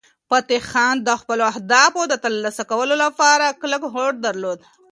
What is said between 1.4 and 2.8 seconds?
اهدافو د ترلاسه